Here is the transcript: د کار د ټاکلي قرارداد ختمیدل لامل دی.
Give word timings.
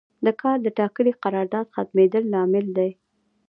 د 0.25 0.27
کار 0.41 0.57
د 0.63 0.67
ټاکلي 0.77 1.13
قرارداد 1.23 1.65
ختمیدل 1.75 2.23
لامل 2.33 2.65
دی. 2.77 2.89